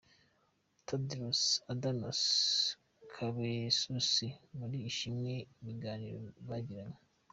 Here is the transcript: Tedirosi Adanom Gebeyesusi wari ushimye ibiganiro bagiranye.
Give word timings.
Tedirosi 0.87 1.53
Adanom 1.71 2.19
Gebeyesusi 3.13 4.27
wari 4.57 4.77
ushimye 4.89 5.35
ibiganiro 5.61 6.19
bagiranye. 6.49 6.99